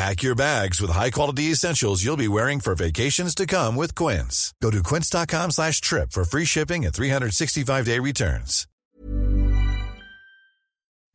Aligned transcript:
Pack 0.00 0.22
your 0.22 0.34
bags 0.34 0.80
with 0.80 0.90
high-quality 0.90 1.52
essentials 1.52 2.02
you'll 2.02 2.16
be 2.16 2.26
wearing 2.26 2.58
for 2.58 2.74
vacations 2.74 3.34
to 3.34 3.44
come 3.44 3.76
with 3.76 3.94
Quince. 3.94 4.54
Go 4.62 4.70
to 4.70 4.82
quince.com 4.82 5.50
slash 5.50 5.82
trip 5.82 6.10
for 6.12 6.24
free 6.24 6.46
shipping 6.46 6.86
and 6.86 6.94
365-day 6.94 7.98
returns. 7.98 8.66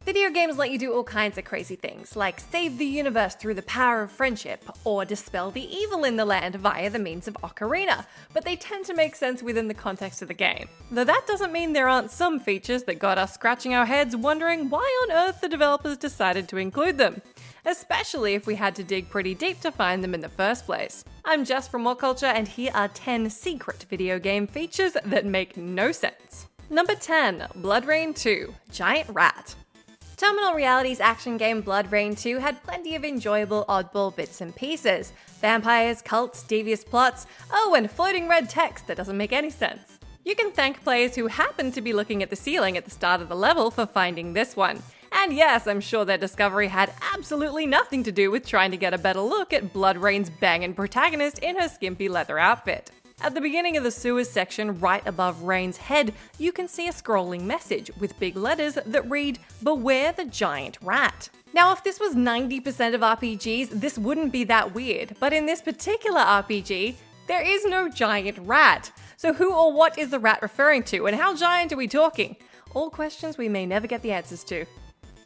Video 0.04 0.30
games 0.30 0.60
let 0.60 0.70
you 0.70 0.78
do 0.78 0.94
all 0.94 1.04
kinds 1.04 1.36
of 1.40 1.46
crazy 1.46 1.76
things, 1.76 2.16
like 2.16 2.40
save 2.40 2.78
the 2.78 2.86
universe 2.86 3.34
through 3.34 3.56
the 3.56 3.64
power 3.64 4.04
of 4.04 4.12
friendship, 4.12 4.64
or 4.84 5.04
dispel 5.04 5.50
the 5.50 5.68
evil 5.76 6.04
in 6.04 6.16
the 6.16 6.26
land 6.26 6.54
via 6.54 6.92
the 6.92 7.00
means 7.00 7.28
of 7.28 7.34
Ocarina, 7.44 8.06
but 8.36 8.46
they 8.46 8.56
tend 8.56 8.86
to 8.86 8.94
make 8.94 9.16
sense 9.16 9.42
within 9.42 9.68
the 9.68 9.74
context 9.74 10.22
of 10.22 10.28
the 10.28 10.36
game. 10.36 10.70
Though 10.92 11.06
that 11.06 11.24
doesn't 11.26 11.52
mean 11.52 11.74
there 11.74 11.90
aren't 11.90 12.12
some 12.12 12.40
features 12.40 12.84
that 12.84 13.00
got 13.00 13.18
us 13.18 13.34
scratching 13.34 13.74
our 13.74 13.88
heads 13.88 14.16
wondering 14.16 14.70
why 14.70 15.08
on 15.10 15.12
earth 15.12 15.42
the 15.42 15.50
developers 15.50 15.98
decided 15.98 16.48
to 16.50 16.58
include 16.58 17.00
them 17.00 17.24
especially 17.66 18.34
if 18.34 18.48
we 18.48 18.56
had 18.56 18.76
to 18.76 18.84
dig 18.84 19.10
pretty 19.10 19.34
deep 19.34 19.60
to 19.62 19.72
find 19.72 20.04
them 20.04 20.14
in 20.14 20.22
the 20.22 20.30
first 20.30 20.66
place. 20.66 21.04
I'm 21.24 21.46
Jess 21.46 21.68
from 21.68 21.84
What 21.84 22.00
Culture, 22.00 22.28
and 22.28 22.48
here 22.48 22.72
are 22.74 22.88
10 22.88 23.30
secret 23.30 23.86
video 23.90 24.20
game 24.20 24.48
features 24.48 24.94
that 25.04 25.26
make 25.26 25.58
no 25.58 25.92
sense. 25.92 26.48
Number 26.70 26.96
10 26.96 27.48
BloodRayne 27.58 28.16
2 28.16 28.54
Giant 28.72 29.10
Rat. 29.10 29.56
Terminal 30.18 30.54
Reality's 30.54 31.02
action 31.02 31.36
game 31.36 31.62
BloodRayne 31.62 32.18
2 32.20 32.38
had 32.40 32.64
plenty 32.64 32.96
of 32.96 33.04
enjoyable 33.04 33.66
oddball 33.68 34.16
bits 34.16 34.42
and 34.42 34.56
pieces 34.56 35.12
vampires, 35.42 36.02
cults, 36.02 36.42
devious 36.44 36.84
plots, 36.84 37.28
oh, 37.52 37.76
and 37.78 37.92
floating 37.92 38.28
red 38.28 38.50
text 38.50 38.88
that 38.88 38.98
doesn't 38.98 39.18
make 39.18 39.34
any 39.34 39.50
sense. 39.50 40.00
You 40.24 40.34
can 40.34 40.52
thank 40.52 40.84
players 40.84 41.16
who 41.16 41.28
happen 41.28 41.72
to 41.72 41.82
be 41.82 41.94
looking 41.94 42.24
at 42.24 42.32
the 42.32 42.36
ceiling 42.36 42.78
at 42.78 42.86
the 42.86 42.90
start 42.90 43.22
of 43.22 43.30
the 43.30 43.36
level 43.36 43.70
for 43.70 43.86
finding 43.86 44.34
this 44.34 44.56
one. 44.56 44.82
And 45.18 45.34
yes, 45.34 45.66
I'm 45.66 45.80
sure 45.80 46.04
their 46.04 46.18
discovery 46.18 46.68
had 46.68 46.94
absolutely 47.14 47.66
nothing 47.66 48.04
to 48.04 48.12
do 48.12 48.30
with 48.30 48.46
trying 48.46 48.72
to 48.72 48.78
get 48.78 48.94
a 48.94 48.98
better 48.98 49.22
look 49.22 49.54
at 49.54 49.74
BloodRayne's 49.74 50.30
banging 50.30 50.74
protagonist 50.74 51.40
in 51.40 51.58
her 51.58 51.70
skimpy 51.70 52.10
leather 52.10 52.38
outfit. 52.38 52.92
At 53.22 53.34
the 53.34 53.40
beginning 53.40 53.78
of 53.78 53.84
the 53.84 53.92
sewers 53.92 54.30
section, 54.30 54.78
right 54.80 55.02
above 55.08 55.42
Rain's 55.44 55.78
head, 55.78 56.14
you 56.38 56.52
can 56.52 56.68
see 56.68 56.90
a 56.90 56.92
scrolling 56.92 57.44
message 57.44 57.90
with 57.98 58.20
big 58.20 58.36
letters 58.36 58.78
that 58.86 59.10
read, 59.10 59.40
Beware 59.64 60.12
the 60.12 60.26
giant 60.26 60.78
rat. 60.82 61.30
Now, 61.54 61.72
if 61.72 61.82
this 61.82 62.00
was 62.00 62.14
90% 62.14 62.94
of 62.94 63.00
RPGs, 63.00 63.70
this 63.70 63.98
wouldn't 63.98 64.34
be 64.34 64.44
that 64.44 64.76
weird, 64.76 65.16
but 65.22 65.32
in 65.32 65.46
this 65.46 65.62
particular 65.62 66.20
RPG, 66.20 66.96
there 67.28 67.42
is 67.42 67.66
no 67.66 67.88
giant 67.88 68.38
rat. 68.40 68.92
So, 69.16 69.34
who 69.34 69.56
or 69.56 69.72
what 69.72 69.98
is 69.98 70.10
the 70.10 70.20
rat 70.20 70.42
referring 70.42 70.84
to, 70.84 71.08
and 71.08 71.16
how 71.16 71.34
giant 71.36 71.72
are 71.72 71.78
we 71.78 71.88
talking? 71.88 72.36
All 72.74 72.90
questions 72.90 73.38
we 73.38 73.48
may 73.48 73.66
never 73.66 73.88
get 73.88 74.02
the 74.02 74.12
answers 74.12 74.44
to. 74.44 74.66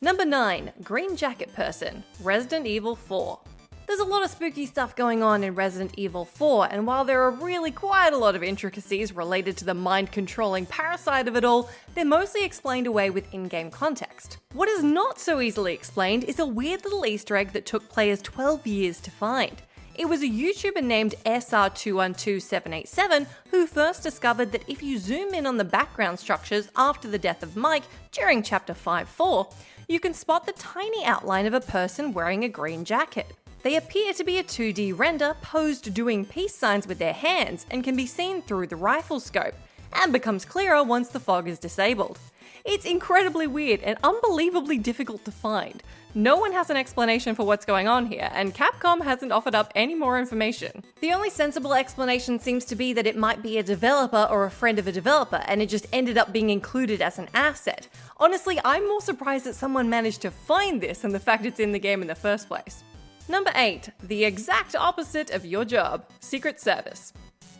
Number 0.01 0.23
9 0.23 0.71
Green 0.81 1.17
Jacket 1.17 1.53
Person, 1.53 2.05
Resident 2.23 2.65
Evil 2.65 2.95
4. 2.95 3.37
There's 3.85 3.99
a 3.99 4.05
lot 4.05 4.23
of 4.23 4.31
spooky 4.31 4.65
stuff 4.65 4.95
going 4.95 5.21
on 5.21 5.43
in 5.43 5.55
Resident 5.55 5.93
Evil 5.97 6.23
4, 6.23 6.69
and 6.71 6.87
while 6.87 7.03
there 7.03 7.21
are 7.23 7.31
really 7.31 7.71
quite 7.71 8.13
a 8.13 8.17
lot 8.17 8.33
of 8.33 8.41
intricacies 8.41 9.13
related 9.13 9.57
to 9.57 9.65
the 9.65 9.73
mind 9.73 10.13
controlling 10.13 10.65
parasite 10.67 11.27
of 11.27 11.35
it 11.35 11.43
all, 11.43 11.69
they're 11.95 12.05
mostly 12.05 12.45
explained 12.45 12.87
away 12.87 13.09
with 13.09 13.33
in 13.33 13.49
game 13.49 13.69
context. 13.69 14.37
What 14.53 14.69
is 14.69 14.83
not 14.83 15.19
so 15.19 15.41
easily 15.41 15.73
explained 15.73 16.23
is 16.23 16.39
a 16.39 16.45
weird 16.45 16.85
little 16.85 17.05
Easter 17.05 17.35
egg 17.35 17.51
that 17.51 17.65
took 17.65 17.89
players 17.89 18.21
12 18.21 18.65
years 18.65 19.01
to 19.01 19.11
find. 19.11 19.61
It 19.95 20.07
was 20.07 20.23
a 20.23 20.29
YouTuber 20.29 20.81
named 20.81 21.15
SR212787 21.25 23.27
who 23.51 23.67
first 23.67 24.01
discovered 24.01 24.53
that 24.53 24.63
if 24.69 24.81
you 24.81 24.97
zoom 24.97 25.33
in 25.33 25.45
on 25.45 25.57
the 25.57 25.65
background 25.65 26.19
structures 26.19 26.69
after 26.77 27.09
the 27.09 27.19
death 27.19 27.43
of 27.43 27.57
Mike 27.57 27.83
during 28.13 28.41
Chapter 28.41 28.73
5 28.73 29.09
4, 29.09 29.49
you 29.89 29.99
can 29.99 30.13
spot 30.13 30.45
the 30.45 30.51
tiny 30.53 31.03
outline 31.03 31.47
of 31.47 31.53
a 31.55 31.59
person 31.59 32.13
wearing 32.13 32.43
a 32.43 32.47
green 32.47 32.85
jacket. 32.85 33.25
They 33.63 33.75
appear 33.75 34.13
to 34.13 34.23
be 34.23 34.37
a 34.37 34.43
2D 34.43 34.97
render 34.97 35.35
posed 35.41 35.91
doing 35.95 36.25
peace 36.25 36.53
signs 36.53 36.87
with 36.87 36.99
their 36.99 37.11
hands 37.11 37.65
and 37.71 37.83
can 37.83 37.95
be 37.95 38.05
seen 38.05 38.43
through 38.43 38.67
the 38.67 38.75
rifle 38.75 39.19
scope, 39.19 39.55
and 39.91 40.13
becomes 40.13 40.45
clearer 40.45 40.83
once 40.83 41.09
the 41.09 41.19
fog 41.19 41.47
is 41.47 41.57
disabled. 41.57 42.19
It's 42.65 42.85
incredibly 42.85 43.47
weird 43.47 43.81
and 43.81 43.97
unbelievably 44.03 44.79
difficult 44.79 45.23
to 45.25 45.31
find. 45.31 45.81
No 46.15 46.37
one 46.37 46.51
has 46.53 46.69
an 46.69 46.77
explanation 46.77 47.35
for 47.35 47.45
what's 47.45 47.65
going 47.65 47.87
on 47.87 48.07
here, 48.07 48.29
and 48.33 48.53
Capcom 48.53 49.03
hasn't 49.03 49.31
offered 49.31 49.53
up 49.53 49.71
any 49.75 49.93
more 49.93 50.17
information. 50.17 50.83
The 51.01 51.13
only 51.13 51.29
sensible 51.29 51.73
explanation 51.73 52.39
seems 52.39 52.65
to 52.65 52.75
be 52.75 52.93
that 52.93 53.05
it 53.05 53.15
might 53.15 53.43
be 53.43 53.57
a 53.57 53.63
developer 53.63 54.27
or 54.29 54.45
a 54.45 54.51
friend 54.51 54.79
of 54.79 54.87
a 54.87 54.91
developer, 54.91 55.43
and 55.47 55.61
it 55.61 55.69
just 55.69 55.87
ended 55.93 56.17
up 56.17 56.33
being 56.33 56.49
included 56.49 57.01
as 57.01 57.19
an 57.19 57.29
asset. 57.33 57.87
Honestly, 58.17 58.59
I'm 58.65 58.87
more 58.87 59.01
surprised 59.01 59.45
that 59.45 59.55
someone 59.55 59.89
managed 59.89 60.21
to 60.23 60.31
find 60.31 60.81
this 60.81 60.99
than 60.99 61.11
the 61.11 61.19
fact 61.19 61.45
it's 61.45 61.59
in 61.59 61.71
the 61.71 61.79
game 61.79 62.01
in 62.01 62.07
the 62.07 62.15
first 62.15 62.47
place. 62.47 62.83
Number 63.27 63.51
8. 63.53 63.89
The 64.03 64.25
exact 64.25 64.75
opposite 64.75 65.29
of 65.29 65.45
your 65.45 65.63
job 65.63 66.05
Secret 66.19 66.59
Service. 66.59 67.13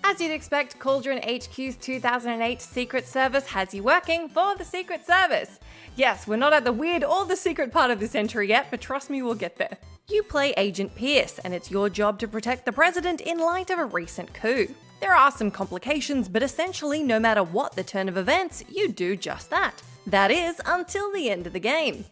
As 0.03 0.21
you'd 0.21 0.31
expect, 0.31 0.79
Cauldron 0.79 1.19
HQ's 1.19 1.75
2008 1.75 2.61
Secret 2.61 3.07
Service 3.07 3.45
has 3.47 3.73
you 3.73 3.83
working 3.83 4.29
for 4.29 4.55
the 4.55 4.63
Secret 4.63 5.05
Service. 5.05 5.59
Yes, 5.95 6.25
we're 6.27 6.37
not 6.37 6.53
at 6.53 6.63
the 6.63 6.71
weird 6.71 7.03
or 7.03 7.25
the 7.25 7.35
secret 7.35 7.71
part 7.71 7.91
of 7.91 7.99
this 7.99 8.15
entry 8.15 8.47
yet, 8.47 8.67
but 8.71 8.81
trust 8.81 9.09
me, 9.09 9.21
we'll 9.21 9.35
get 9.35 9.57
there. 9.57 9.77
You 10.07 10.23
play 10.23 10.53
Agent 10.57 10.95
Pierce, 10.95 11.39
and 11.39 11.53
it's 11.53 11.69
your 11.69 11.89
job 11.89 12.17
to 12.19 12.27
protect 12.27 12.65
the 12.65 12.71
president 12.71 13.21
in 13.21 13.37
light 13.37 13.69
of 13.69 13.79
a 13.79 13.85
recent 13.85 14.33
coup. 14.33 14.73
There 15.01 15.13
are 15.13 15.31
some 15.31 15.51
complications, 15.51 16.27
but 16.27 16.43
essentially, 16.43 17.03
no 17.03 17.19
matter 17.19 17.43
what 17.43 17.75
the 17.75 17.83
turn 17.83 18.09
of 18.09 18.17
events, 18.17 18.63
you 18.69 18.89
do 18.89 19.15
just 19.15 19.49
that. 19.49 19.81
That 20.07 20.31
is, 20.31 20.61
until 20.65 21.11
the 21.11 21.29
end 21.29 21.45
of 21.45 21.53
the 21.53 21.59
game. 21.59 22.05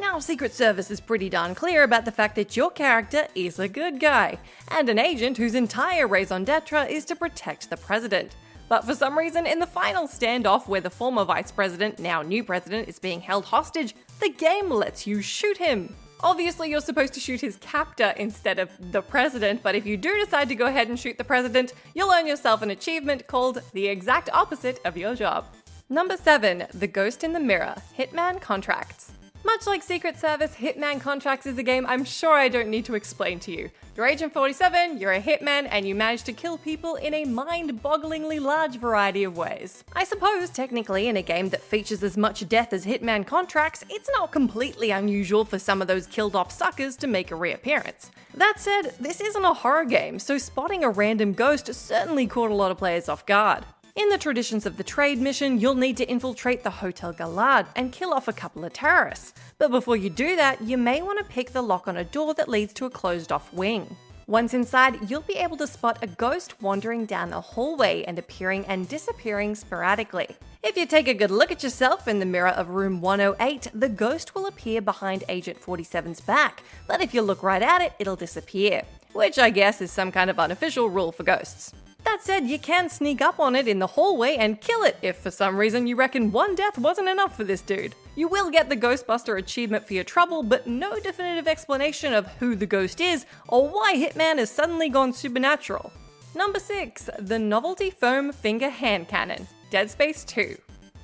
Now, 0.00 0.18
Secret 0.18 0.54
Service 0.54 0.90
is 0.90 0.98
pretty 0.98 1.28
darn 1.28 1.54
clear 1.54 1.82
about 1.82 2.06
the 2.06 2.10
fact 2.10 2.34
that 2.36 2.56
your 2.56 2.70
character 2.70 3.28
is 3.34 3.58
a 3.58 3.68
good 3.68 4.00
guy, 4.00 4.38
and 4.68 4.88
an 4.88 4.98
agent 4.98 5.36
whose 5.36 5.54
entire 5.54 6.08
raison 6.08 6.42
d'etre 6.42 6.90
is 6.90 7.04
to 7.04 7.14
protect 7.14 7.68
the 7.68 7.76
president. 7.76 8.34
But 8.70 8.86
for 8.86 8.94
some 8.94 9.16
reason, 9.16 9.46
in 9.46 9.58
the 9.58 9.66
final 9.66 10.08
standoff 10.08 10.66
where 10.66 10.80
the 10.80 10.88
former 10.88 11.26
vice 11.26 11.52
president, 11.52 11.98
now 11.98 12.22
new 12.22 12.42
president, 12.42 12.88
is 12.88 12.98
being 12.98 13.20
held 13.20 13.44
hostage, 13.44 13.94
the 14.20 14.30
game 14.30 14.70
lets 14.70 15.06
you 15.06 15.20
shoot 15.20 15.58
him. 15.58 15.94
Obviously, 16.20 16.70
you're 16.70 16.80
supposed 16.80 17.12
to 17.14 17.20
shoot 17.20 17.42
his 17.42 17.56
captor 17.56 18.14
instead 18.16 18.58
of 18.58 18.70
the 18.92 19.02
president, 19.02 19.62
but 19.62 19.74
if 19.74 19.84
you 19.84 19.98
do 19.98 20.18
decide 20.24 20.48
to 20.48 20.54
go 20.54 20.64
ahead 20.64 20.88
and 20.88 20.98
shoot 20.98 21.18
the 21.18 21.24
president, 21.24 21.74
you'll 21.94 22.10
earn 22.10 22.26
yourself 22.26 22.62
an 22.62 22.70
achievement 22.70 23.26
called 23.26 23.60
the 23.74 23.86
exact 23.86 24.30
opposite 24.32 24.80
of 24.86 24.96
your 24.96 25.14
job. 25.14 25.44
Number 25.90 26.16
7 26.16 26.68
The 26.72 26.86
Ghost 26.86 27.22
in 27.22 27.34
the 27.34 27.40
Mirror 27.40 27.74
Hitman 27.98 28.40
Contracts. 28.40 29.12
Much 29.42 29.66
like 29.66 29.82
Secret 29.82 30.18
Service, 30.18 30.54
Hitman 30.54 31.00
Contracts 31.00 31.46
is 31.46 31.56
a 31.56 31.62
game 31.62 31.86
I'm 31.86 32.04
sure 32.04 32.34
I 32.34 32.48
don't 32.48 32.68
need 32.68 32.84
to 32.84 32.94
explain 32.94 33.40
to 33.40 33.50
you. 33.50 33.70
You're 33.96 34.06
Agent 34.06 34.34
47, 34.34 34.98
you're 34.98 35.12
a 35.12 35.20
hitman, 35.20 35.66
and 35.70 35.88
you 35.88 35.94
manage 35.94 36.24
to 36.24 36.34
kill 36.34 36.58
people 36.58 36.96
in 36.96 37.14
a 37.14 37.24
mind 37.24 37.82
bogglingly 37.82 38.38
large 38.38 38.76
variety 38.76 39.24
of 39.24 39.38
ways. 39.38 39.82
I 39.94 40.04
suppose, 40.04 40.50
technically, 40.50 41.08
in 41.08 41.16
a 41.16 41.22
game 41.22 41.48
that 41.50 41.62
features 41.62 42.02
as 42.02 42.18
much 42.18 42.46
death 42.50 42.74
as 42.74 42.84
Hitman 42.84 43.26
Contracts, 43.26 43.82
it's 43.88 44.10
not 44.12 44.30
completely 44.30 44.90
unusual 44.90 45.46
for 45.46 45.58
some 45.58 45.80
of 45.80 45.88
those 45.88 46.06
killed 46.06 46.36
off 46.36 46.52
suckers 46.52 46.94
to 46.96 47.06
make 47.06 47.30
a 47.30 47.36
reappearance. 47.36 48.10
That 48.34 48.54
said, 48.58 48.94
this 49.00 49.22
isn't 49.22 49.44
a 49.44 49.54
horror 49.54 49.86
game, 49.86 50.18
so 50.18 50.36
spotting 50.36 50.84
a 50.84 50.90
random 50.90 51.32
ghost 51.32 51.72
certainly 51.74 52.26
caught 52.26 52.50
a 52.50 52.54
lot 52.54 52.70
of 52.70 52.78
players 52.78 53.08
off 53.08 53.24
guard. 53.24 53.64
In 53.96 54.08
the 54.08 54.18
traditions 54.18 54.66
of 54.66 54.76
the 54.76 54.84
trade 54.84 55.18
mission, 55.20 55.58
you'll 55.58 55.74
need 55.74 55.96
to 55.96 56.08
infiltrate 56.08 56.62
the 56.62 56.70
Hotel 56.70 57.12
Galad 57.12 57.66
and 57.74 57.90
kill 57.90 58.12
off 58.12 58.28
a 58.28 58.32
couple 58.32 58.64
of 58.64 58.72
terrorists. 58.72 59.34
But 59.58 59.72
before 59.72 59.96
you 59.96 60.08
do 60.08 60.36
that, 60.36 60.62
you 60.62 60.78
may 60.78 61.02
want 61.02 61.18
to 61.18 61.24
pick 61.24 61.50
the 61.50 61.62
lock 61.62 61.88
on 61.88 61.96
a 61.96 62.04
door 62.04 62.32
that 62.34 62.48
leads 62.48 62.72
to 62.74 62.86
a 62.86 62.90
closed 62.90 63.32
off 63.32 63.52
wing. 63.52 63.96
Once 64.28 64.54
inside, 64.54 65.10
you'll 65.10 65.22
be 65.22 65.34
able 65.34 65.56
to 65.56 65.66
spot 65.66 65.98
a 66.02 66.06
ghost 66.06 66.62
wandering 66.62 67.04
down 67.04 67.30
the 67.30 67.40
hallway 67.40 68.04
and 68.04 68.16
appearing 68.16 68.64
and 68.66 68.88
disappearing 68.88 69.56
sporadically. 69.56 70.28
If 70.62 70.76
you 70.76 70.86
take 70.86 71.08
a 71.08 71.14
good 71.14 71.32
look 71.32 71.50
at 71.50 71.64
yourself 71.64 72.06
in 72.06 72.20
the 72.20 72.26
mirror 72.26 72.50
of 72.50 72.68
room 72.68 73.00
108, 73.00 73.72
the 73.74 73.88
ghost 73.88 74.36
will 74.36 74.46
appear 74.46 74.80
behind 74.80 75.24
Agent 75.28 75.60
47's 75.60 76.20
back, 76.20 76.62
but 76.86 77.00
if 77.00 77.12
you 77.12 77.22
look 77.22 77.42
right 77.42 77.62
at 77.62 77.82
it, 77.82 77.94
it'll 77.98 78.14
disappear, 78.14 78.82
which 79.14 79.36
I 79.36 79.50
guess 79.50 79.80
is 79.80 79.90
some 79.90 80.12
kind 80.12 80.30
of 80.30 80.38
unofficial 80.38 80.88
rule 80.88 81.10
for 81.10 81.24
ghosts. 81.24 81.72
That 82.04 82.20
said, 82.22 82.46
you 82.46 82.58
can 82.58 82.88
sneak 82.88 83.20
up 83.20 83.38
on 83.38 83.54
it 83.54 83.68
in 83.68 83.78
the 83.78 83.86
hallway 83.86 84.36
and 84.36 84.60
kill 84.60 84.82
it 84.82 84.96
if 85.02 85.18
for 85.18 85.30
some 85.30 85.56
reason 85.56 85.86
you 85.86 85.96
reckon 85.96 86.32
one 86.32 86.54
death 86.54 86.78
wasn't 86.78 87.08
enough 87.08 87.36
for 87.36 87.44
this 87.44 87.60
dude. 87.60 87.94
You 88.16 88.28
will 88.28 88.50
get 88.50 88.68
the 88.68 88.76
Ghostbuster 88.76 89.38
achievement 89.38 89.86
for 89.86 89.94
your 89.94 90.04
trouble, 90.04 90.42
but 90.42 90.66
no 90.66 90.98
definitive 90.98 91.46
explanation 91.46 92.12
of 92.12 92.26
who 92.34 92.54
the 92.54 92.66
ghost 92.66 93.00
is 93.00 93.26
or 93.48 93.68
why 93.68 93.94
Hitman 93.94 94.38
has 94.38 94.50
suddenly 94.50 94.88
gone 94.88 95.12
supernatural. 95.12 95.92
Number 96.34 96.58
6. 96.58 97.10
The 97.18 97.38
Novelty 97.38 97.90
Foam 97.90 98.32
Finger 98.32 98.70
Hand 98.70 99.08
Cannon. 99.08 99.46
Dead 99.70 99.90
Space 99.90 100.24
2. 100.24 100.56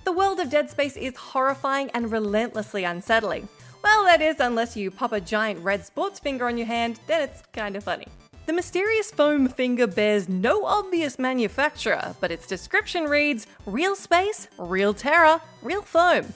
The 0.04 0.12
world 0.12 0.38
of 0.40 0.50
Dead 0.50 0.70
Space 0.70 0.96
is 0.96 1.16
horrifying 1.16 1.90
and 1.90 2.12
relentlessly 2.12 2.84
unsettling. 2.84 3.48
Well, 3.82 4.04
that 4.04 4.20
is, 4.20 4.40
unless 4.40 4.76
you 4.76 4.90
pop 4.90 5.12
a 5.12 5.20
giant 5.20 5.64
red 5.64 5.84
sports 5.84 6.18
finger 6.18 6.46
on 6.46 6.58
your 6.58 6.66
hand, 6.66 7.00
then 7.06 7.22
it's 7.22 7.42
kinda 7.52 7.80
funny. 7.80 8.08
The 8.46 8.52
mysterious 8.52 9.10
foam 9.10 9.48
finger 9.48 9.88
bears 9.88 10.28
no 10.28 10.66
obvious 10.66 11.18
manufacturer, 11.18 12.14
but 12.20 12.30
its 12.30 12.46
description 12.46 13.06
reads 13.06 13.48
Real 13.66 13.96
space, 13.96 14.46
real 14.56 14.94
terror, 14.94 15.40
real 15.62 15.82
foam. 15.82 16.26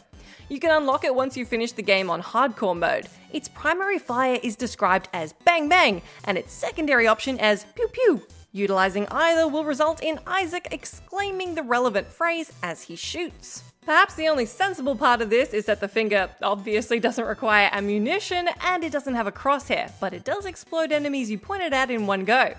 You 0.49 0.59
can 0.59 0.73
unlock 0.73 1.05
it 1.05 1.15
once 1.15 1.37
you 1.37 1.47
finish 1.47 1.71
the 1.71 1.83
game 1.83 2.11
on 2.11 2.21
hardcore 2.21 2.77
mode. 2.77 3.07
Its 3.33 3.47
primary 3.47 4.01
fire 4.01 4.41
is 4.43 4.57
described 4.57 5.09
as 5.13 5.35
bang 5.45 5.69
bang, 5.69 6.03
and 6.25 6.37
its 6.37 6.53
secondary 6.53 7.07
option 7.07 7.39
as 7.39 7.65
pew 7.77 7.87
pew. 7.87 8.23
Utilizing 8.51 9.07
either 9.13 9.47
will 9.47 9.63
result 9.63 10.03
in 10.03 10.19
Isaac 10.27 10.67
exclaiming 10.73 11.55
the 11.55 11.63
relevant 11.63 12.09
phrase 12.09 12.51
as 12.61 12.83
he 12.83 12.97
shoots. 12.97 13.70
Perhaps 13.91 14.15
the 14.15 14.29
only 14.29 14.47
sensible 14.47 14.95
part 14.95 15.21
of 15.21 15.31
this 15.31 15.53
is 15.53 15.65
that 15.65 15.81
the 15.81 15.89
finger 15.89 16.31
obviously 16.43 17.01
doesn't 17.01 17.25
require 17.25 17.69
ammunition 17.73 18.49
and 18.61 18.85
it 18.85 18.93
doesn't 18.93 19.17
have 19.17 19.27
a 19.27 19.33
crosshair, 19.33 19.91
but 19.99 20.15
it 20.15 20.23
does 20.23 20.47
explode 20.47 20.93
enemies 20.93 21.29
you 21.29 21.39
pointed 21.39 21.73
at 21.73 21.91
in 21.91 22.07
one 22.07 22.25
go. 22.25 22.55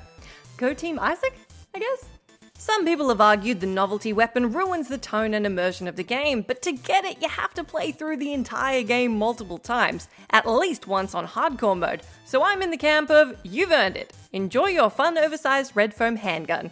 Go 0.58 0.74
Team 0.74 1.00
Isaac, 1.00 1.34
I 1.74 1.80
guess? 1.80 2.10
Some 2.58 2.84
people 2.84 3.08
have 3.08 3.22
argued 3.22 3.62
the 3.62 3.66
novelty 3.66 4.12
weapon 4.12 4.52
ruins 4.52 4.90
the 4.90 4.98
tone 4.98 5.34
and 5.34 5.46
immersion 5.46 5.88
of 5.88 5.96
the 5.96 6.04
game, 6.04 6.42
but 6.42 6.62
to 6.64 6.74
get 6.74 7.06
it, 7.06 7.22
you 7.22 7.30
have 7.30 7.54
to 7.54 7.64
play 7.64 7.94
through 7.94 8.18
the 8.18 8.34
entire 8.34 8.84
game 8.84 9.18
multiple 9.18 9.58
times, 9.58 10.10
at 10.32 10.46
least 10.46 10.86
once 10.86 11.16
on 11.16 11.26
hardcore 11.26 11.80
mode. 11.80 12.02
So 12.26 12.44
I'm 12.44 12.62
in 12.62 12.72
the 12.72 12.78
camp 12.78 13.10
of 13.10 13.38
you've 13.44 13.72
earned 13.72 13.96
it. 13.96 14.12
Enjoy 14.34 14.66
your 14.66 14.90
fun, 14.90 15.18
oversized 15.18 15.78
red 15.78 15.94
foam 15.94 16.18
handgun. 16.18 16.72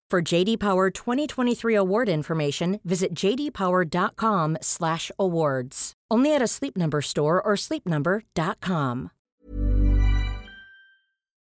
For 0.11 0.21
JD 0.21 0.59
Power 0.59 0.89
2023 0.89 1.73
award 1.73 2.09
information, 2.09 2.81
visit 2.83 3.13
jdpower.com/awards. 3.13 5.93
Only 6.11 6.35
at 6.35 6.41
a 6.41 6.47
Sleep 6.47 6.75
Number 6.75 7.01
store 7.01 7.41
or 7.41 7.53
sleepnumber.com. 7.53 9.11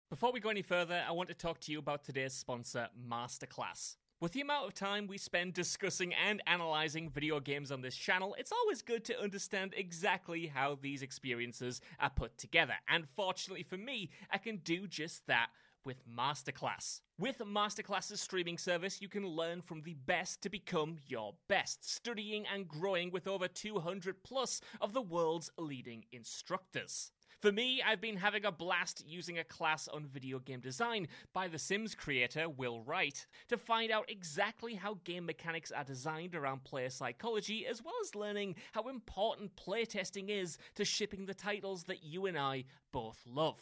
Before 0.10 0.34
we 0.34 0.42
go 0.42 0.50
any 0.50 0.62
further, 0.62 1.02
I 1.08 1.14
want 1.14 1.30
to 1.30 1.36
talk 1.36 1.62
to 1.62 1.72
you 1.72 1.80
about 1.80 2.04
today's 2.04 2.34
sponsor, 2.34 2.90
Masterclass. 3.10 3.96
With 4.22 4.34
the 4.34 4.42
amount 4.42 4.68
of 4.68 4.74
time 4.74 5.08
we 5.08 5.18
spend 5.18 5.54
discussing 5.54 6.14
and 6.14 6.42
analyzing 6.46 7.10
video 7.10 7.40
games 7.40 7.72
on 7.72 7.80
this 7.80 7.96
channel, 7.96 8.36
it's 8.38 8.52
always 8.52 8.82
good 8.82 9.06
to 9.06 9.18
understand 9.18 9.74
exactly 9.78 10.48
how 10.48 10.78
these 10.82 11.02
experiences 11.02 11.80
are 12.02 12.10
put 12.10 12.38
together. 12.38 12.74
And 12.90 13.08
fortunately 13.16 13.64
for 13.64 13.78
me, 13.78 14.10
I 14.30 14.38
can 14.38 14.58
do 14.58 14.88
just 14.88 15.26
that 15.28 15.52
with 15.86 16.08
Masterclass. 16.08 17.02
With 17.18 17.40
Masterclass's 17.40 18.22
streaming 18.22 18.58
service, 18.58 19.02
you 19.02 19.10
can 19.10 19.26
learn 19.26 19.62
from 19.62 19.82
the 19.82 19.94
best 19.94 20.42
to 20.42 20.50
become 20.50 20.98
your 21.08 21.34
best, 21.48 21.90
studying 21.90 22.46
and 22.48 22.68
growing 22.68 23.12
with 23.12 23.28
over 23.28 23.48
200 23.48 24.24
plus 24.24 24.62
of 24.80 24.94
the 24.94 25.02
world's 25.02 25.52
leading 25.58 26.06
instructors. 26.12 27.12
For 27.40 27.54
me, 27.54 27.82
I've 27.82 28.02
been 28.02 28.18
having 28.18 28.44
a 28.44 28.52
blast 28.52 29.06
using 29.08 29.40
a 29.40 29.46
class 29.46 29.88
on 29.88 30.06
video 30.06 30.40
game 30.40 30.60
design 30.60 31.08
by 31.34 31.48
The 31.48 31.58
Sims 31.58 31.96
creator 31.96 32.50
Will 32.50 32.82
Wright 32.82 33.26
to 33.48 33.58
find 33.58 33.92
out 33.92 34.10
exactly 34.10 34.76
how 34.76 35.00
game 35.06 35.26
mechanics 35.26 35.72
are 35.72 35.86
designed 35.86 36.36
around 36.36 36.66
player 36.66 36.90
psychology, 36.90 37.66
as 37.66 37.82
well 37.82 37.94
as 38.04 38.14
learning 38.14 38.56
how 38.74 38.90
important 38.90 39.56
playtesting 39.56 40.28
is 40.28 40.58
to 40.76 40.84
shipping 40.84 41.26
the 41.26 41.34
titles 41.34 41.86
that 41.86 42.04
you 42.04 42.26
and 42.26 42.38
I 42.38 42.66
both 42.92 43.24
love. 43.26 43.62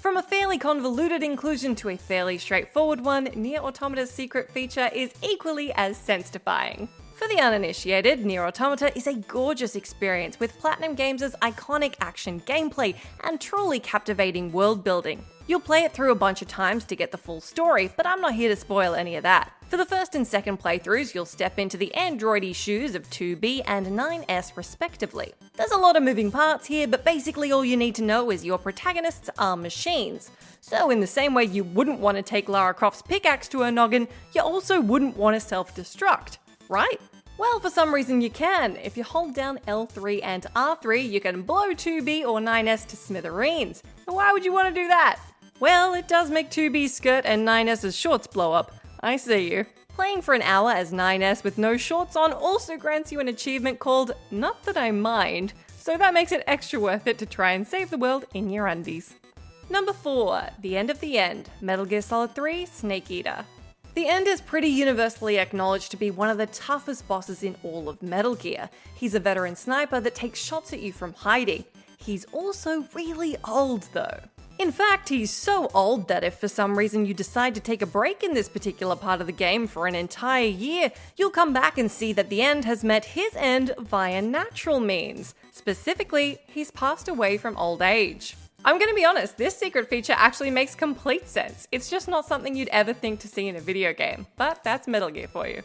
From 0.00 0.16
a 0.16 0.22
fairly 0.22 0.58
convoluted 0.58 1.24
inclusion 1.24 1.74
to 1.76 1.88
a 1.88 1.96
fairly 1.96 2.38
straightforward 2.38 3.00
one, 3.00 3.24
Nier 3.34 3.58
Automata's 3.58 4.12
secret 4.12 4.48
feature 4.52 4.88
is 4.94 5.12
equally 5.22 5.72
as 5.72 5.96
sense-defying. 5.96 6.88
For 7.14 7.26
the 7.26 7.40
uninitiated, 7.40 8.24
Nier 8.24 8.46
Automata 8.46 8.96
is 8.96 9.08
a 9.08 9.14
gorgeous 9.14 9.74
experience 9.74 10.38
with 10.38 10.56
Platinum 10.60 10.94
Games' 10.94 11.34
iconic 11.42 11.96
action 12.00 12.40
gameplay 12.42 12.94
and 13.24 13.40
truly 13.40 13.80
captivating 13.80 14.52
world 14.52 14.84
building. 14.84 15.24
You'll 15.48 15.60
play 15.60 15.84
it 15.84 15.94
through 15.94 16.12
a 16.12 16.14
bunch 16.14 16.42
of 16.42 16.48
times 16.48 16.84
to 16.84 16.94
get 16.94 17.10
the 17.10 17.16
full 17.16 17.40
story, 17.40 17.90
but 17.96 18.06
I'm 18.06 18.20
not 18.20 18.34
here 18.34 18.50
to 18.50 18.54
spoil 18.54 18.94
any 18.94 19.16
of 19.16 19.22
that. 19.22 19.50
For 19.70 19.78
the 19.78 19.86
first 19.86 20.14
and 20.14 20.26
second 20.26 20.60
playthroughs, 20.60 21.14
you'll 21.14 21.24
step 21.24 21.58
into 21.58 21.78
the 21.78 21.90
androidy 21.96 22.54
shoes 22.54 22.94
of 22.94 23.08
2B 23.08 23.62
and 23.66 23.86
9S 23.86 24.58
respectively. 24.58 25.32
There's 25.56 25.70
a 25.70 25.78
lot 25.78 25.96
of 25.96 26.02
moving 26.02 26.30
parts 26.30 26.66
here, 26.66 26.86
but 26.86 27.02
basically 27.02 27.50
all 27.50 27.64
you 27.64 27.78
need 27.78 27.94
to 27.94 28.02
know 28.02 28.30
is 28.30 28.44
your 28.44 28.58
protagonists 28.58 29.30
are 29.38 29.56
machines. 29.56 30.30
So, 30.60 30.90
in 30.90 31.00
the 31.00 31.06
same 31.06 31.32
way 31.32 31.44
you 31.44 31.64
wouldn't 31.64 32.00
want 32.00 32.18
to 32.18 32.22
take 32.22 32.50
Lara 32.50 32.74
Croft's 32.74 33.00
pickaxe 33.00 33.48
to 33.48 33.62
her 33.62 33.72
noggin, 33.72 34.06
you 34.34 34.42
also 34.42 34.82
wouldn't 34.82 35.16
want 35.16 35.34
to 35.34 35.40
self 35.40 35.74
destruct, 35.74 36.36
right? 36.68 37.00
Well, 37.38 37.58
for 37.58 37.70
some 37.70 37.94
reason 37.94 38.20
you 38.20 38.30
can. 38.30 38.76
If 38.76 38.98
you 38.98 39.04
hold 39.04 39.32
down 39.32 39.60
L3 39.66 40.20
and 40.22 40.42
R3, 40.54 41.08
you 41.08 41.22
can 41.22 41.40
blow 41.40 41.72
2B 41.72 42.26
or 42.26 42.38
9S 42.38 42.86
to 42.88 42.96
smithereens. 42.96 43.82
Why 44.04 44.32
would 44.32 44.44
you 44.44 44.52
want 44.52 44.68
to 44.68 44.74
do 44.74 44.88
that? 44.88 45.18
Well, 45.60 45.94
it 45.94 46.06
does 46.06 46.30
make 46.30 46.50
2B's 46.50 46.94
skirt 46.94 47.24
and 47.26 47.46
9S's 47.46 47.96
shorts 47.96 48.28
blow 48.28 48.52
up. 48.52 48.72
I 49.00 49.16
see 49.16 49.52
you. 49.52 49.66
Playing 49.96 50.22
for 50.22 50.34
an 50.34 50.42
hour 50.42 50.70
as 50.70 50.92
9S 50.92 51.42
with 51.42 51.58
no 51.58 51.76
shorts 51.76 52.14
on 52.14 52.32
also 52.32 52.76
grants 52.76 53.10
you 53.10 53.18
an 53.18 53.26
achievement 53.26 53.80
called 53.80 54.12
Not 54.30 54.62
That 54.62 54.76
I 54.76 54.92
Mind, 54.92 55.54
so 55.76 55.96
that 55.96 56.14
makes 56.14 56.30
it 56.30 56.44
extra 56.46 56.78
worth 56.78 57.08
it 57.08 57.18
to 57.18 57.26
try 57.26 57.52
and 57.52 57.66
save 57.66 57.90
the 57.90 57.98
world 57.98 58.24
in 58.34 58.50
your 58.50 58.68
undies. 58.68 59.16
Number 59.68 59.92
4, 59.92 60.50
The 60.60 60.76
End 60.76 60.90
of 60.90 61.00
the 61.00 61.18
End, 61.18 61.50
Metal 61.60 61.84
Gear 61.84 62.02
Solid 62.02 62.36
3 62.36 62.64
Snake 62.64 63.10
Eater. 63.10 63.44
The 63.94 64.06
End 64.06 64.28
is 64.28 64.40
pretty 64.40 64.68
universally 64.68 65.40
acknowledged 65.40 65.90
to 65.90 65.96
be 65.96 66.12
one 66.12 66.30
of 66.30 66.38
the 66.38 66.46
toughest 66.46 67.08
bosses 67.08 67.42
in 67.42 67.56
all 67.64 67.88
of 67.88 68.00
Metal 68.00 68.36
Gear. 68.36 68.70
He's 68.94 69.16
a 69.16 69.20
veteran 69.20 69.56
sniper 69.56 69.98
that 69.98 70.14
takes 70.14 70.38
shots 70.38 70.72
at 70.72 70.78
you 70.78 70.92
from 70.92 71.14
hiding. 71.14 71.64
He's 71.96 72.24
also 72.26 72.84
really 72.94 73.36
old 73.44 73.88
though. 73.92 74.20
In 74.58 74.72
fact, 74.72 75.08
he's 75.08 75.30
so 75.30 75.70
old 75.72 76.08
that 76.08 76.24
if 76.24 76.34
for 76.34 76.48
some 76.48 76.76
reason 76.76 77.06
you 77.06 77.14
decide 77.14 77.54
to 77.54 77.60
take 77.60 77.80
a 77.80 77.86
break 77.86 78.24
in 78.24 78.34
this 78.34 78.48
particular 78.48 78.96
part 78.96 79.20
of 79.20 79.28
the 79.28 79.32
game 79.32 79.68
for 79.68 79.86
an 79.86 79.94
entire 79.94 80.48
year, 80.48 80.90
you'll 81.16 81.30
come 81.30 81.52
back 81.52 81.78
and 81.78 81.88
see 81.88 82.12
that 82.14 82.28
the 82.28 82.42
end 82.42 82.64
has 82.64 82.82
met 82.82 83.04
his 83.04 83.32
end 83.36 83.72
via 83.78 84.20
natural 84.20 84.80
means. 84.80 85.36
Specifically, 85.52 86.38
he's 86.48 86.72
passed 86.72 87.06
away 87.06 87.38
from 87.38 87.56
old 87.56 87.82
age. 87.82 88.36
I'm 88.64 88.80
gonna 88.80 88.94
be 88.94 89.04
honest, 89.04 89.36
this 89.36 89.56
secret 89.56 89.88
feature 89.88 90.14
actually 90.16 90.50
makes 90.50 90.74
complete 90.74 91.28
sense. 91.28 91.68
It's 91.70 91.88
just 91.88 92.08
not 92.08 92.26
something 92.26 92.56
you'd 92.56 92.68
ever 92.70 92.92
think 92.92 93.20
to 93.20 93.28
see 93.28 93.46
in 93.46 93.54
a 93.54 93.60
video 93.60 93.92
game, 93.92 94.26
but 94.36 94.64
that's 94.64 94.88
Metal 94.88 95.10
Gear 95.10 95.28
for 95.28 95.46
you. 95.46 95.62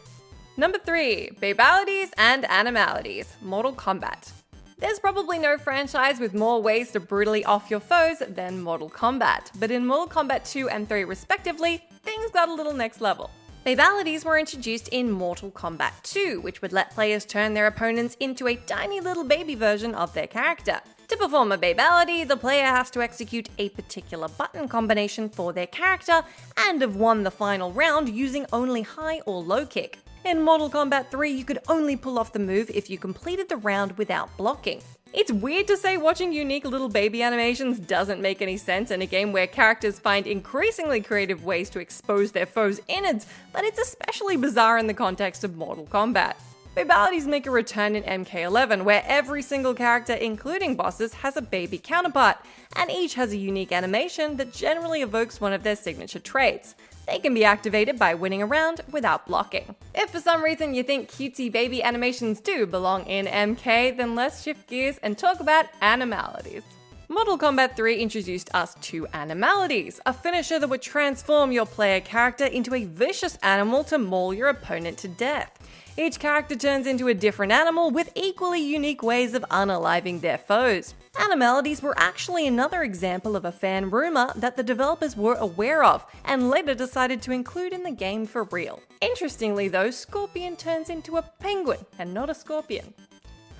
Number 0.56 0.78
3 0.78 1.30
Babalities 1.42 2.10
and 2.16 2.48
Animalities 2.48 3.34
Mortal 3.42 3.72
Kombat. 3.72 4.30
There's 4.78 4.98
probably 4.98 5.38
no 5.38 5.56
franchise 5.56 6.18
with 6.18 6.34
more 6.34 6.60
ways 6.60 6.90
to 6.92 7.00
brutally 7.00 7.44
off 7.44 7.70
your 7.70 7.78
foes 7.78 8.18
than 8.28 8.60
Mortal 8.60 8.90
Kombat, 8.90 9.52
but 9.60 9.70
in 9.70 9.86
Mortal 9.86 10.08
Kombat 10.08 10.50
2 10.50 10.68
and 10.68 10.88
3 10.88 11.04
respectively, 11.04 11.84
things 12.02 12.30
got 12.32 12.48
a 12.48 12.54
little 12.54 12.74
next 12.74 13.00
level. 13.00 13.30
Babalities 13.64 14.24
were 14.24 14.36
introduced 14.36 14.88
in 14.88 15.12
Mortal 15.12 15.52
Kombat 15.52 15.92
2, 16.02 16.40
which 16.40 16.60
would 16.60 16.72
let 16.72 16.90
players 16.90 17.24
turn 17.24 17.54
their 17.54 17.68
opponents 17.68 18.16
into 18.18 18.48
a 18.48 18.56
tiny 18.56 19.00
little 19.00 19.24
baby 19.24 19.54
version 19.54 19.94
of 19.94 20.12
their 20.12 20.26
character. 20.26 20.80
To 21.06 21.16
perform 21.16 21.52
a 21.52 21.58
babality, 21.58 22.26
the 22.26 22.36
player 22.36 22.66
has 22.66 22.90
to 22.90 23.00
execute 23.00 23.48
a 23.58 23.68
particular 23.70 24.26
button 24.26 24.66
combination 24.66 25.28
for 25.28 25.52
their 25.52 25.68
character 25.68 26.22
and 26.58 26.80
have 26.80 26.96
won 26.96 27.22
the 27.22 27.30
final 27.30 27.72
round 27.72 28.08
using 28.08 28.44
only 28.52 28.82
high 28.82 29.20
or 29.20 29.40
low 29.40 29.64
kick. 29.66 29.98
In 30.24 30.40
Mortal 30.40 30.70
Kombat 30.70 31.10
3, 31.10 31.30
you 31.30 31.44
could 31.44 31.58
only 31.68 31.96
pull 31.96 32.18
off 32.18 32.32
the 32.32 32.38
move 32.38 32.70
if 32.70 32.88
you 32.88 32.96
completed 32.96 33.50
the 33.50 33.58
round 33.58 33.92
without 33.98 34.34
blocking. 34.38 34.80
It's 35.12 35.30
weird 35.30 35.66
to 35.66 35.76
say 35.76 35.98
watching 35.98 36.32
unique 36.32 36.64
little 36.64 36.88
baby 36.88 37.22
animations 37.22 37.78
doesn't 37.78 38.22
make 38.22 38.40
any 38.40 38.56
sense 38.56 38.90
in 38.90 39.02
a 39.02 39.06
game 39.06 39.32
where 39.32 39.46
characters 39.46 39.98
find 39.98 40.26
increasingly 40.26 41.02
creative 41.02 41.44
ways 41.44 41.68
to 41.70 41.78
expose 41.78 42.32
their 42.32 42.46
foes' 42.46 42.80
innards, 42.88 43.26
but 43.52 43.64
it's 43.64 43.78
especially 43.78 44.38
bizarre 44.38 44.78
in 44.78 44.86
the 44.86 44.94
context 44.94 45.44
of 45.44 45.58
Mortal 45.58 45.84
Kombat. 45.84 46.36
Babalities 46.74 47.26
make 47.26 47.46
a 47.46 47.50
return 47.50 47.94
in 47.94 48.24
MK11, 48.24 48.82
where 48.82 49.04
every 49.06 49.42
single 49.42 49.74
character, 49.74 50.14
including 50.14 50.74
bosses, 50.74 51.12
has 51.12 51.36
a 51.36 51.42
baby 51.42 51.76
counterpart, 51.76 52.38
and 52.76 52.90
each 52.90 53.12
has 53.12 53.32
a 53.32 53.36
unique 53.36 53.72
animation 53.72 54.38
that 54.38 54.54
generally 54.54 55.02
evokes 55.02 55.38
one 55.38 55.52
of 55.52 55.62
their 55.62 55.76
signature 55.76 56.18
traits. 56.18 56.74
They 57.06 57.18
can 57.18 57.34
be 57.34 57.44
activated 57.44 57.98
by 57.98 58.14
winning 58.14 58.42
a 58.42 58.46
round 58.46 58.80
without 58.90 59.26
blocking. 59.26 59.74
If 59.94 60.10
for 60.10 60.20
some 60.20 60.42
reason 60.42 60.74
you 60.74 60.82
think 60.82 61.10
cutesy 61.10 61.52
baby 61.52 61.82
animations 61.82 62.40
do 62.40 62.66
belong 62.66 63.04
in 63.06 63.26
MK, 63.26 63.96
then 63.96 64.14
let's 64.14 64.42
shift 64.42 64.68
gears 64.68 64.98
and 65.02 65.18
talk 65.18 65.40
about 65.40 65.66
animalities. 65.82 66.62
Mortal 67.08 67.36
Kombat 67.36 67.76
3 67.76 67.98
introduced 67.98 68.48
us 68.54 68.74
to 68.80 69.06
Animalities, 69.12 70.00
a 70.06 70.12
finisher 70.12 70.58
that 70.58 70.68
would 70.68 70.80
transform 70.80 71.52
your 71.52 71.66
player 71.66 72.00
character 72.00 72.46
into 72.46 72.74
a 72.74 72.86
vicious 72.86 73.36
animal 73.42 73.84
to 73.84 73.98
maul 73.98 74.32
your 74.32 74.48
opponent 74.48 74.96
to 74.98 75.08
death. 75.08 75.58
Each 75.98 76.18
character 76.18 76.56
turns 76.56 76.86
into 76.86 77.08
a 77.08 77.14
different 77.14 77.52
animal 77.52 77.90
with 77.90 78.10
equally 78.14 78.60
unique 78.60 79.02
ways 79.02 79.34
of 79.34 79.44
unaliving 79.50 80.22
their 80.22 80.38
foes. 80.38 80.94
Animalities 81.18 81.80
were 81.80 81.94
actually 81.96 82.46
another 82.46 82.82
example 82.82 83.36
of 83.36 83.44
a 83.44 83.52
fan 83.52 83.90
rumour 83.90 84.32
that 84.34 84.56
the 84.56 84.62
developers 84.62 85.16
were 85.16 85.34
aware 85.34 85.84
of 85.84 86.04
and 86.24 86.50
later 86.50 86.74
decided 86.74 87.22
to 87.22 87.32
include 87.32 87.72
in 87.72 87.84
the 87.84 87.90
game 87.92 88.26
for 88.26 88.44
real. 88.44 88.80
Interestingly, 89.00 89.68
though, 89.68 89.90
Scorpion 89.90 90.56
turns 90.56 90.90
into 90.90 91.16
a 91.16 91.22
penguin 91.22 91.86
and 91.98 92.12
not 92.12 92.30
a 92.30 92.34
scorpion. 92.34 92.92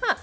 Huh. 0.00 0.16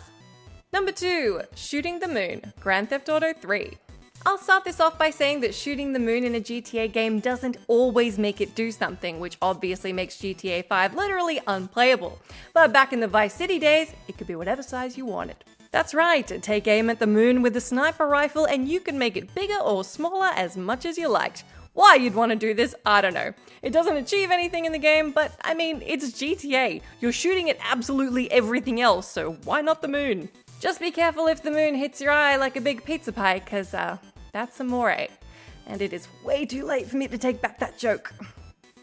Number 0.74 0.92
2 0.92 1.42
Shooting 1.56 2.00
the 2.00 2.08
Moon, 2.08 2.54
Grand 2.60 2.90
Theft 2.90 3.10
Auto 3.10 3.34
3. 3.34 3.78
I'll 4.24 4.38
start 4.38 4.64
this 4.64 4.80
off 4.80 5.00
by 5.00 5.10
saying 5.10 5.40
that 5.42 5.56
shooting 5.56 5.94
the 5.94 6.00
moon 6.00 6.24
in 6.24 6.36
a 6.36 6.40
GTA 6.40 6.92
game 6.92 7.20
doesn't 7.20 7.58
always 7.68 8.20
make 8.20 8.40
it 8.40 8.54
do 8.54 8.72
something, 8.72 9.20
which 9.20 9.38
obviously 9.42 9.92
makes 9.92 10.18
GTA 10.18 10.68
5 10.68 10.94
literally 10.94 11.40
unplayable. 11.48 12.20
But 12.54 12.72
back 12.72 12.94
in 12.94 13.00
the 13.00 13.08
Vice 13.08 13.34
City 13.34 13.58
days, 13.58 13.94
it 14.08 14.20
could 14.20 14.28
be 14.28 14.36
whatever 14.36 14.62
size 14.62 14.96
you 14.96 15.08
wanted. 15.08 15.38
That's 15.72 15.96
right, 15.96 16.28
take 16.44 16.68
aim 16.68 16.92
at 16.92 17.00
the 17.00 17.08
moon 17.08 17.42
with 17.42 17.56
a 17.56 17.62
sniper 17.62 18.06
rifle 18.08 18.46
and 18.46 18.70
you 18.70 18.80
can 18.80 19.00
make 19.00 19.18
it 19.18 19.34
bigger 19.34 19.58
or 19.58 19.84
smaller 19.84 20.30
as 20.36 20.56
much 20.56 20.86
as 20.86 21.00
you 21.00 21.08
liked. 21.08 21.44
Why 21.74 21.96
you'd 21.96 22.14
want 22.14 22.32
to 22.32 22.36
do 22.36 22.54
this, 22.54 22.76
I 22.86 23.02
don't 23.02 23.14
know. 23.14 23.34
It 23.64 23.72
doesn't 23.74 23.96
achieve 23.96 24.30
anything 24.30 24.66
in 24.66 24.72
the 24.72 24.78
game, 24.78 25.12
but 25.12 25.32
I 25.42 25.56
mean, 25.56 25.82
it's 25.84 26.12
GTA. 26.12 26.82
You're 27.00 27.12
shooting 27.12 27.50
at 27.50 27.58
absolutely 27.64 28.30
everything 28.32 28.82
else, 28.82 29.10
so 29.10 29.34
why 29.46 29.62
not 29.62 29.82
the 29.82 29.88
moon? 29.88 30.30
Just 30.60 30.80
be 30.80 30.92
careful 30.92 31.26
if 31.26 31.42
the 31.42 31.50
moon 31.50 31.74
hits 31.74 32.02
your 32.02 32.12
eye 32.12 32.36
like 32.36 32.56
a 32.56 32.62
big 32.62 32.84
pizza 32.84 33.12
pie, 33.12 33.40
because 33.40 33.74
uh, 33.74 33.98
that's 34.32 34.60
amore. 34.60 35.08
And 35.68 35.82
it 35.82 35.94
is 35.94 36.08
way 36.24 36.46
too 36.46 36.66
late 36.66 36.88
for 36.88 36.98
me 36.98 37.08
to 37.08 37.18
take 37.18 37.42
back 37.42 37.60
that 37.60 37.78
joke. 37.78 38.14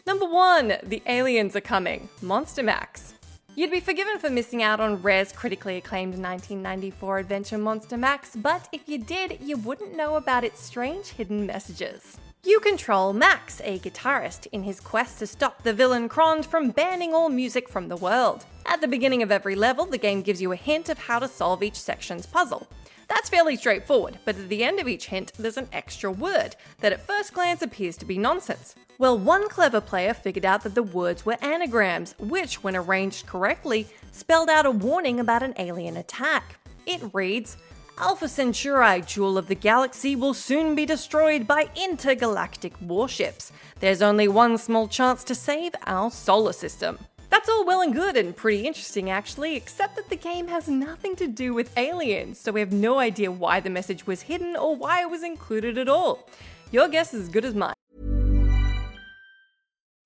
Number 0.06 0.26
one, 0.26 0.74
the 0.82 1.02
aliens 1.06 1.54
are 1.56 1.60
coming. 1.60 2.08
Monster 2.22 2.62
Max. 2.62 3.14
You'd 3.54 3.72
be 3.72 3.80
forgiven 3.80 4.18
for 4.18 4.30
missing 4.30 4.62
out 4.62 4.78
on 4.78 5.02
Rare's 5.02 5.32
critically 5.32 5.78
acclaimed 5.78 6.12
1994 6.12 7.18
adventure 7.18 7.58
Monster 7.58 7.96
Max, 7.96 8.36
but 8.36 8.68
if 8.70 8.88
you 8.88 8.98
did, 8.98 9.38
you 9.42 9.56
wouldn't 9.56 9.96
know 9.96 10.14
about 10.14 10.44
its 10.44 10.62
strange 10.62 11.08
hidden 11.08 11.44
messages. 11.44 12.18
You 12.44 12.60
control 12.60 13.12
Max, 13.12 13.60
a 13.64 13.80
guitarist, 13.80 14.46
in 14.52 14.62
his 14.62 14.78
quest 14.78 15.18
to 15.18 15.26
stop 15.26 15.64
the 15.64 15.72
villain 15.72 16.08
Krond 16.08 16.46
from 16.46 16.70
banning 16.70 17.12
all 17.12 17.28
music 17.28 17.68
from 17.68 17.88
the 17.88 17.96
world. 17.96 18.44
At 18.64 18.80
the 18.80 18.86
beginning 18.86 19.24
of 19.24 19.32
every 19.32 19.56
level, 19.56 19.86
the 19.86 19.98
game 19.98 20.22
gives 20.22 20.40
you 20.40 20.52
a 20.52 20.56
hint 20.56 20.88
of 20.88 20.98
how 20.98 21.18
to 21.18 21.26
solve 21.26 21.64
each 21.64 21.74
section's 21.74 22.26
puzzle. 22.26 22.68
That's 23.08 23.30
fairly 23.30 23.56
straightforward, 23.56 24.18
but 24.24 24.36
at 24.36 24.48
the 24.48 24.62
end 24.62 24.78
of 24.78 24.86
each 24.86 25.06
hint, 25.06 25.32
there's 25.38 25.56
an 25.56 25.68
extra 25.72 26.10
word 26.10 26.56
that 26.80 26.92
at 26.92 27.06
first 27.06 27.32
glance 27.32 27.62
appears 27.62 27.96
to 27.96 28.04
be 28.04 28.18
nonsense. 28.18 28.74
Well, 28.98 29.18
one 29.18 29.48
clever 29.48 29.80
player 29.80 30.12
figured 30.12 30.44
out 30.44 30.62
that 30.64 30.74
the 30.74 30.82
words 30.82 31.24
were 31.24 31.38
anagrams, 31.40 32.14
which, 32.18 32.62
when 32.62 32.76
arranged 32.76 33.26
correctly, 33.26 33.86
spelled 34.12 34.50
out 34.50 34.66
a 34.66 34.70
warning 34.70 35.20
about 35.20 35.42
an 35.42 35.54
alien 35.56 35.96
attack. 35.96 36.56
It 36.84 37.00
reads, 37.12 37.56
Alpha 37.98 38.28
Centauri, 38.28 39.02
Jewel 39.02 39.38
of 39.38 39.48
the 39.48 39.54
Galaxy, 39.54 40.14
will 40.14 40.34
soon 40.34 40.74
be 40.74 40.86
destroyed 40.86 41.46
by 41.46 41.68
intergalactic 41.74 42.72
warships. 42.80 43.52
There's 43.80 44.02
only 44.02 44.28
one 44.28 44.58
small 44.58 44.86
chance 44.86 45.24
to 45.24 45.34
save 45.34 45.72
our 45.86 46.10
solar 46.10 46.52
system. 46.52 46.98
That's 47.30 47.48
all 47.48 47.64
well 47.64 47.82
and 47.82 47.94
good 47.94 48.16
and 48.16 48.34
pretty 48.34 48.66
interesting, 48.66 49.10
actually, 49.10 49.56
except 49.56 49.96
that 49.96 50.08
the 50.08 50.16
game 50.16 50.48
has 50.48 50.68
nothing 50.68 51.16
to 51.16 51.26
do 51.26 51.54
with 51.54 51.76
aliens, 51.76 52.40
so 52.40 52.52
we 52.52 52.60
have 52.60 52.72
no 52.72 52.98
idea 52.98 53.30
why 53.30 53.60
the 53.60 53.70
message 53.70 54.06
was 54.06 54.22
hidden 54.22 54.56
or 54.56 54.74
why 54.74 55.02
it 55.02 55.10
was 55.10 55.22
included 55.22 55.78
at 55.78 55.88
all. 55.88 56.28
Your 56.70 56.88
guess 56.88 57.14
is 57.14 57.22
as 57.22 57.28
good 57.28 57.44
as 57.44 57.54
mine. 57.54 57.74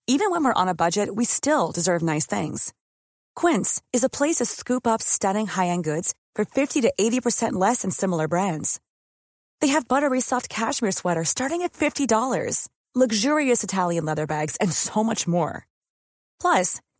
Even 0.08 0.30
when 0.32 0.44
we're 0.44 0.52
on 0.52 0.68
a 0.68 0.74
budget, 0.74 1.14
we 1.14 1.24
still 1.24 1.70
deserve 1.70 2.02
nice 2.02 2.26
things. 2.26 2.72
Quince 3.36 3.80
is 3.92 4.04
a 4.04 4.10
place 4.10 4.36
to 4.36 4.44
scoop 4.44 4.86
up 4.86 5.00
stunning 5.00 5.46
high 5.46 5.68
end 5.68 5.84
goods 5.84 6.14
for 6.34 6.44
50 6.44 6.80
to 6.82 6.92
80% 7.00 7.52
less 7.52 7.82
than 7.82 7.90
similar 7.90 8.28
brands. 8.28 8.80
They 9.60 9.68
have 9.68 9.88
buttery 9.88 10.20
soft 10.20 10.48
cashmere 10.48 10.90
sweaters 10.90 11.28
starting 11.28 11.62
at 11.62 11.72
$50, 11.72 12.68
luxurious 12.94 13.62
Italian 13.62 14.04
leather 14.04 14.26
bags, 14.26 14.56
and 14.56 14.72
so 14.72 15.04
much 15.04 15.28
more. 15.28 15.66
Plus, 16.40 16.80